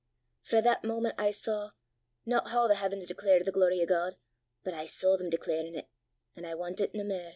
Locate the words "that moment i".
0.61-1.29